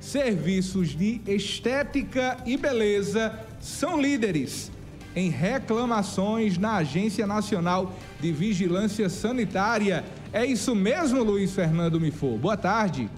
serviços 0.00 0.96
de 0.96 1.20
estética 1.26 2.36
e 2.46 2.56
beleza 2.56 3.38
são 3.60 4.00
líderes 4.00 4.70
em 5.14 5.30
reclamações 5.30 6.56
na 6.58 6.76
Agência 6.76 7.26
Nacional 7.26 7.92
de 8.20 8.30
Vigilância 8.30 9.08
Sanitária. 9.08 10.04
É 10.32 10.44
isso 10.44 10.74
mesmo, 10.74 11.22
Luiz 11.22 11.52
Fernando 11.52 12.00
Mifor. 12.00 12.38
Boa 12.38 12.56
tarde. 12.56 13.10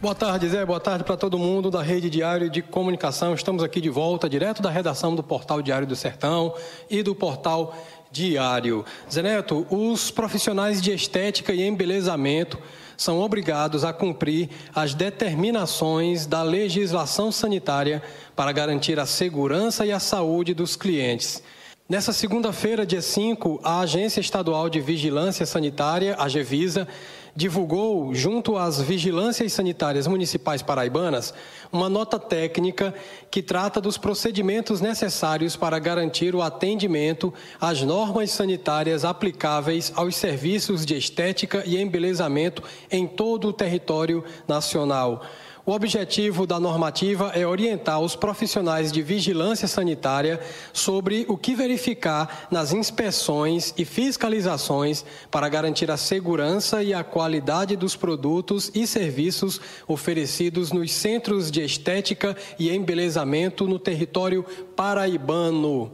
Boa 0.00 0.14
tarde, 0.14 0.48
Zé. 0.48 0.64
Boa 0.64 0.78
tarde 0.78 1.02
para 1.02 1.16
todo 1.16 1.36
mundo 1.36 1.72
da 1.72 1.82
Rede 1.82 2.08
Diário 2.08 2.48
de 2.48 2.62
Comunicação. 2.62 3.34
Estamos 3.34 3.64
aqui 3.64 3.80
de 3.80 3.90
volta, 3.90 4.28
direto 4.28 4.62
da 4.62 4.70
redação 4.70 5.16
do 5.16 5.24
Portal 5.24 5.60
Diário 5.60 5.88
do 5.88 5.96
Sertão 5.96 6.54
e 6.88 7.02
do 7.02 7.16
Portal 7.16 7.76
Diário. 8.08 8.84
Zé 9.12 9.22
Neto, 9.22 9.66
os 9.68 10.08
profissionais 10.12 10.80
de 10.80 10.92
estética 10.92 11.52
e 11.52 11.66
embelezamento 11.66 12.60
são 12.96 13.18
obrigados 13.18 13.82
a 13.82 13.92
cumprir 13.92 14.48
as 14.72 14.94
determinações 14.94 16.26
da 16.26 16.44
legislação 16.44 17.32
sanitária 17.32 18.00
para 18.36 18.52
garantir 18.52 19.00
a 19.00 19.06
segurança 19.06 19.84
e 19.84 19.90
a 19.90 19.98
saúde 19.98 20.54
dos 20.54 20.76
clientes. 20.76 21.42
Nessa 21.88 22.12
segunda-feira, 22.12 22.84
dia 22.84 23.00
5, 23.00 23.60
a 23.64 23.80
Agência 23.80 24.20
Estadual 24.20 24.68
de 24.68 24.78
Vigilância 24.78 25.46
Sanitária, 25.46 26.16
a 26.18 26.28
Gevisa, 26.28 26.86
divulgou, 27.34 28.14
junto 28.14 28.56
às 28.56 28.80
vigilâncias 28.80 29.52
sanitárias 29.52 30.06
municipais 30.06 30.62
paraibanas, 30.62 31.32
uma 31.72 31.88
nota 31.88 32.18
técnica 32.18 32.94
que 33.30 33.42
trata 33.42 33.80
dos 33.80 33.98
procedimentos 33.98 34.80
necessários 34.80 35.56
para 35.56 35.78
garantir 35.78 36.34
o 36.34 36.42
atendimento 36.42 37.32
às 37.60 37.82
normas 37.82 38.30
sanitárias 38.30 39.04
aplicáveis 39.04 39.92
aos 39.94 40.16
serviços 40.16 40.84
de 40.84 40.96
estética 40.96 41.62
e 41.66 41.76
embelezamento 41.80 42.62
em 42.90 43.06
todo 43.06 43.48
o 43.48 43.52
território 43.52 44.24
nacional. 44.46 45.22
O 45.68 45.72
objetivo 45.72 46.46
da 46.46 46.58
normativa 46.58 47.30
é 47.34 47.46
orientar 47.46 48.00
os 48.00 48.16
profissionais 48.16 48.90
de 48.90 49.02
vigilância 49.02 49.68
sanitária 49.68 50.40
sobre 50.72 51.26
o 51.28 51.36
que 51.36 51.54
verificar 51.54 52.48
nas 52.50 52.72
inspeções 52.72 53.74
e 53.76 53.84
fiscalizações 53.84 55.04
para 55.30 55.46
garantir 55.46 55.90
a 55.90 55.98
segurança 55.98 56.82
e 56.82 56.94
a 56.94 57.04
qualidade 57.04 57.76
dos 57.76 57.94
produtos 57.94 58.70
e 58.74 58.86
serviços 58.86 59.60
oferecidos 59.86 60.72
nos 60.72 60.90
centros 60.90 61.50
de 61.50 61.62
estética 61.62 62.34
e 62.58 62.70
embelezamento 62.70 63.66
no 63.66 63.78
território 63.78 64.46
paraibano. 64.74 65.92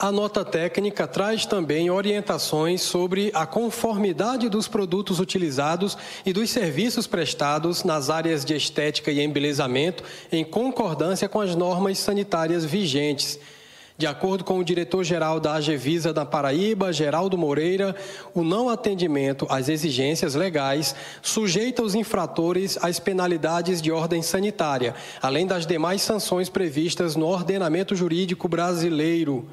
A 0.00 0.10
nota 0.10 0.42
técnica 0.42 1.06
traz 1.06 1.44
também 1.44 1.90
orientações 1.90 2.80
sobre 2.80 3.30
a 3.34 3.44
conformidade 3.44 4.48
dos 4.48 4.66
produtos 4.66 5.20
utilizados 5.20 5.94
e 6.24 6.32
dos 6.32 6.48
serviços 6.48 7.06
prestados 7.06 7.84
nas 7.84 8.08
áreas 8.08 8.42
de 8.42 8.54
estética 8.54 9.12
e 9.12 9.20
embelezamento, 9.20 10.02
em 10.32 10.42
concordância 10.42 11.28
com 11.28 11.38
as 11.38 11.54
normas 11.54 11.98
sanitárias 11.98 12.64
vigentes. 12.64 13.38
De 13.98 14.06
acordo 14.06 14.42
com 14.42 14.58
o 14.58 14.64
diretor-geral 14.64 15.38
da 15.38 15.52
Agevisa 15.52 16.14
da 16.14 16.24
Paraíba, 16.24 16.94
Geraldo 16.94 17.36
Moreira, 17.36 17.94
o 18.34 18.42
não 18.42 18.70
atendimento 18.70 19.46
às 19.50 19.68
exigências 19.68 20.34
legais 20.34 20.94
sujeita 21.20 21.82
os 21.82 21.94
infratores 21.94 22.78
às 22.80 22.98
penalidades 22.98 23.82
de 23.82 23.92
ordem 23.92 24.22
sanitária, 24.22 24.94
além 25.20 25.46
das 25.46 25.66
demais 25.66 26.00
sanções 26.00 26.48
previstas 26.48 27.16
no 27.16 27.26
ordenamento 27.26 27.94
jurídico 27.94 28.48
brasileiro. 28.48 29.46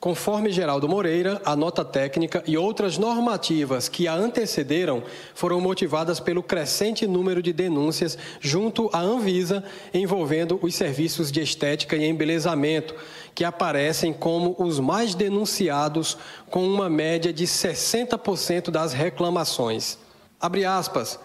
Conforme 0.00 0.50
Geraldo 0.50 0.88
Moreira, 0.88 1.42
a 1.44 1.54
nota 1.54 1.84
técnica 1.84 2.42
e 2.46 2.56
outras 2.56 2.96
normativas 2.96 3.86
que 3.86 4.08
a 4.08 4.14
antecederam 4.14 5.02
foram 5.34 5.60
motivadas 5.60 6.18
pelo 6.18 6.42
crescente 6.42 7.06
número 7.06 7.42
de 7.42 7.52
denúncias 7.52 8.16
junto 8.40 8.88
à 8.94 9.00
Anvisa 9.00 9.62
envolvendo 9.92 10.58
os 10.62 10.74
serviços 10.74 11.30
de 11.30 11.42
estética 11.42 11.96
e 11.96 12.08
embelezamento, 12.08 12.94
que 13.34 13.44
aparecem 13.44 14.10
como 14.10 14.56
os 14.58 14.80
mais 14.80 15.14
denunciados, 15.14 16.16
com 16.48 16.66
uma 16.66 16.88
média 16.88 17.30
de 17.30 17.44
60% 17.44 18.70
das 18.70 18.94
reclamações. 18.94 19.98
Abre 20.40 20.64
aspas. 20.64 21.20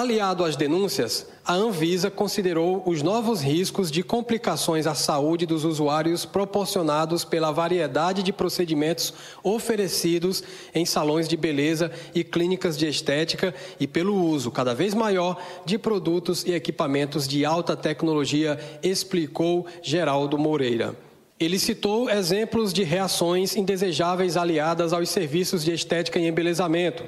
Aliado 0.00 0.46
às 0.46 0.56
denúncias, 0.56 1.26
a 1.44 1.52
Anvisa 1.52 2.10
considerou 2.10 2.82
os 2.86 3.02
novos 3.02 3.42
riscos 3.42 3.90
de 3.90 4.02
complicações 4.02 4.86
à 4.86 4.94
saúde 4.94 5.44
dos 5.44 5.62
usuários 5.62 6.24
proporcionados 6.24 7.22
pela 7.22 7.50
variedade 7.50 8.22
de 8.22 8.32
procedimentos 8.32 9.12
oferecidos 9.42 10.42
em 10.74 10.86
salões 10.86 11.28
de 11.28 11.36
beleza 11.36 11.92
e 12.14 12.24
clínicas 12.24 12.78
de 12.78 12.88
estética 12.88 13.54
e 13.78 13.86
pelo 13.86 14.14
uso 14.14 14.50
cada 14.50 14.74
vez 14.74 14.94
maior 14.94 15.38
de 15.66 15.76
produtos 15.76 16.46
e 16.46 16.54
equipamentos 16.54 17.28
de 17.28 17.44
alta 17.44 17.76
tecnologia, 17.76 18.58
explicou 18.82 19.66
Geraldo 19.82 20.38
Moreira. 20.38 20.96
Ele 21.38 21.58
citou 21.58 22.08
exemplos 22.08 22.72
de 22.72 22.84
reações 22.84 23.54
indesejáveis 23.54 24.38
aliadas 24.38 24.94
aos 24.94 25.10
serviços 25.10 25.62
de 25.62 25.74
estética 25.74 26.18
e 26.18 26.26
embelezamento, 26.26 27.04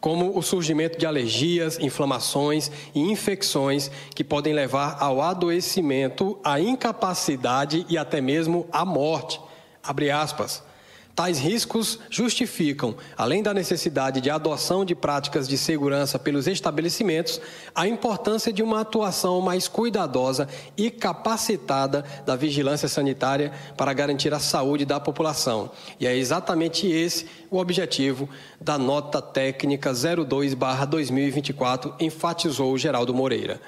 como 0.00 0.36
o 0.36 0.42
surgimento 0.42 0.98
de 0.98 1.06
alergias, 1.06 1.78
inflamações 1.78 2.70
e 2.94 3.00
infecções 3.00 3.90
que 4.14 4.22
podem 4.22 4.52
levar 4.52 4.96
ao 5.00 5.22
adoecimento, 5.22 6.38
à 6.44 6.60
incapacidade 6.60 7.86
e 7.88 7.96
até 7.96 8.20
mesmo 8.20 8.66
à 8.72 8.84
morte. 8.84 9.40
Abre 9.82 10.10
aspas. 10.10 10.65
Tais 11.16 11.38
riscos 11.38 11.98
justificam, 12.10 12.94
além 13.16 13.42
da 13.42 13.54
necessidade 13.54 14.20
de 14.20 14.28
adoção 14.28 14.84
de 14.84 14.94
práticas 14.94 15.48
de 15.48 15.56
segurança 15.56 16.18
pelos 16.18 16.46
estabelecimentos, 16.46 17.40
a 17.74 17.88
importância 17.88 18.52
de 18.52 18.62
uma 18.62 18.82
atuação 18.82 19.40
mais 19.40 19.66
cuidadosa 19.66 20.46
e 20.76 20.90
capacitada 20.90 22.04
da 22.26 22.36
vigilância 22.36 22.86
sanitária 22.86 23.50
para 23.78 23.94
garantir 23.94 24.34
a 24.34 24.38
saúde 24.38 24.84
da 24.84 25.00
população. 25.00 25.70
E 25.98 26.06
é 26.06 26.14
exatamente 26.14 26.86
esse 26.86 27.26
o 27.50 27.56
objetivo 27.56 28.28
da 28.60 28.76
nota 28.76 29.22
técnica 29.22 29.94
02/2024, 29.94 31.94
enfatizou 31.98 32.76
Geraldo 32.76 33.14
Moreira. 33.14 33.58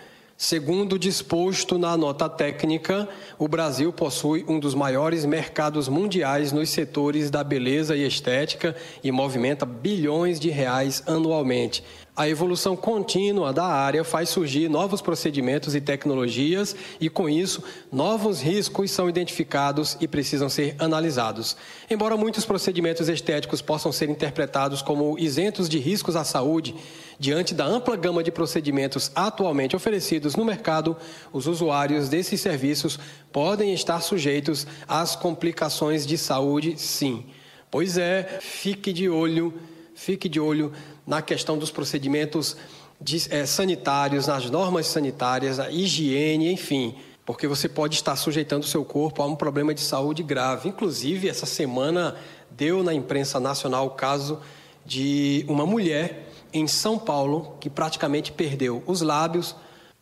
Segundo 0.40 1.00
disposto 1.00 1.76
na 1.80 1.96
nota 1.96 2.28
técnica, 2.28 3.08
o 3.36 3.48
Brasil 3.48 3.92
possui 3.92 4.44
um 4.46 4.60
dos 4.60 4.72
maiores 4.72 5.24
mercados 5.24 5.88
mundiais 5.88 6.52
nos 6.52 6.70
setores 6.70 7.28
da 7.28 7.42
beleza 7.42 7.96
e 7.96 8.06
estética 8.06 8.76
e 9.02 9.10
movimenta 9.10 9.66
bilhões 9.66 10.38
de 10.38 10.48
reais 10.48 11.02
anualmente. 11.08 11.82
A 12.18 12.28
evolução 12.28 12.74
contínua 12.74 13.52
da 13.52 13.64
área 13.64 14.02
faz 14.02 14.28
surgir 14.28 14.68
novos 14.68 15.00
procedimentos 15.00 15.76
e 15.76 15.80
tecnologias 15.80 16.74
e, 17.00 17.08
com 17.08 17.28
isso, 17.28 17.62
novos 17.92 18.40
riscos 18.40 18.90
são 18.90 19.08
identificados 19.08 19.96
e 20.00 20.08
precisam 20.08 20.48
ser 20.48 20.74
analisados. 20.80 21.56
Embora 21.88 22.16
muitos 22.16 22.44
procedimentos 22.44 23.08
estéticos 23.08 23.62
possam 23.62 23.92
ser 23.92 24.10
interpretados 24.10 24.82
como 24.82 25.16
isentos 25.16 25.68
de 25.68 25.78
riscos 25.78 26.16
à 26.16 26.24
saúde, 26.24 26.74
diante 27.20 27.54
da 27.54 27.64
ampla 27.64 27.94
gama 27.94 28.24
de 28.24 28.32
procedimentos 28.32 29.12
atualmente 29.14 29.76
oferecidos 29.76 30.34
no 30.34 30.44
mercado, 30.44 30.96
os 31.32 31.46
usuários 31.46 32.08
desses 32.08 32.40
serviços 32.40 32.98
podem 33.30 33.72
estar 33.72 34.00
sujeitos 34.00 34.66
às 34.88 35.14
complicações 35.14 36.04
de 36.04 36.18
saúde, 36.18 36.74
sim. 36.78 37.26
Pois 37.70 37.96
é, 37.96 38.38
fique 38.40 38.92
de 38.92 39.08
olho, 39.08 39.54
fique 39.98 40.28
de 40.28 40.38
olho 40.38 40.72
na 41.04 41.20
questão 41.20 41.58
dos 41.58 41.72
procedimentos 41.72 42.56
de, 43.00 43.26
é, 43.34 43.44
sanitários, 43.44 44.28
nas 44.28 44.48
normas 44.48 44.86
sanitárias, 44.86 45.58
a 45.58 45.70
higiene, 45.70 46.52
enfim, 46.52 46.94
porque 47.26 47.48
você 47.48 47.68
pode 47.68 47.96
estar 47.96 48.14
sujeitando 48.14 48.64
o 48.64 48.68
seu 48.68 48.84
corpo 48.84 49.20
a 49.22 49.26
um 49.26 49.34
problema 49.34 49.74
de 49.74 49.80
saúde 49.80 50.22
grave. 50.22 50.68
Inclusive, 50.68 51.28
essa 51.28 51.46
semana 51.46 52.14
deu 52.48 52.84
na 52.84 52.94
imprensa 52.94 53.40
nacional 53.40 53.86
o 53.86 53.90
caso 53.90 54.40
de 54.86 55.44
uma 55.48 55.66
mulher 55.66 56.28
em 56.52 56.68
São 56.68 56.96
Paulo 56.96 57.56
que 57.60 57.68
praticamente 57.68 58.30
perdeu 58.30 58.82
os 58.86 59.02
lábios 59.02 59.54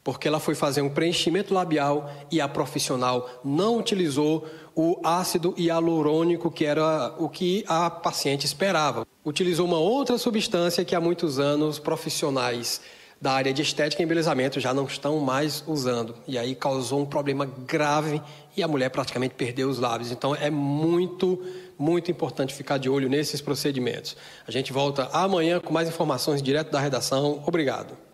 porque 0.05 0.29
ela 0.29 0.39
foi 0.39 0.55
fazer 0.55 0.83
um 0.83 0.89
preenchimento 0.89 1.53
labial 1.53 2.09
e 2.31 2.41
a 2.41 2.47
profissional 2.47 3.29
não 3.45 3.77
utilizou 3.77 4.47
o 4.73 5.01
ácido 5.03 5.53
hialurônico, 5.59 6.49
que 6.49 6.65
era 6.65 7.13
o 7.19 7.29
que 7.29 7.65
a 7.67 7.91
paciente 7.91 8.47
esperava. 8.47 9.05
Utilizou 9.27 9.67
uma 9.67 9.79
outra 9.79 10.17
substância 10.19 10.85
que 10.85 10.95
há 10.95 11.01
muitos 11.01 11.41
anos 11.41 11.81
profissionais 11.81 12.81
da 13.21 13.33
área 13.33 13.53
de 13.53 13.61
estética 13.61 14.01
e 14.01 14.05
embelezamento 14.05 14.61
já 14.61 14.73
não 14.73 14.85
estão 14.85 15.19
mais 15.19 15.65
usando. 15.67 16.15
E 16.29 16.39
aí 16.39 16.55
causou 16.55 17.01
um 17.01 17.05
problema 17.05 17.45
grave 17.67 18.23
e 18.57 18.63
a 18.63 18.69
mulher 18.69 18.89
praticamente 18.89 19.35
perdeu 19.35 19.69
os 19.69 19.81
lábios. 19.81 20.13
Então 20.13 20.33
é 20.33 20.49
muito, 20.49 21.43
muito 21.77 22.09
importante 22.09 22.55
ficar 22.55 22.79
de 22.79 22.89
olho 22.89 23.09
nesses 23.09 23.41
procedimentos. 23.41 24.17
A 24.47 24.53
gente 24.53 24.73
volta 24.73 25.11
amanhã 25.13 25.59
com 25.59 25.73
mais 25.73 25.89
informações 25.89 26.41
direto 26.41 26.71
da 26.71 26.79
redação. 26.79 27.43
Obrigado. 27.45 28.06